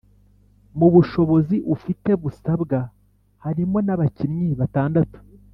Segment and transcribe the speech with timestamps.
[0.77, 2.79] Mu bushobozi ufite busabwa
[3.43, 5.17] harimo n’abakinnyi batandatu